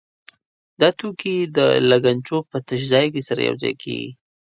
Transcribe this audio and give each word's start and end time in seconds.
دا 0.79 0.89
توکي 0.99 1.35
د 1.57 1.59
لګنچو 1.89 2.37
په 2.49 2.57
تش 2.67 2.81
ځای 2.93 3.05
کې 3.13 3.21
سره 3.27 3.41
یو 3.47 3.55
ځای 3.63 3.73
کېږي. 3.83 4.11